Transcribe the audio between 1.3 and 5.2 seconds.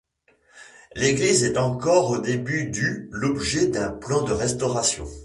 est encore au début du l'objet d'un plan de restauration.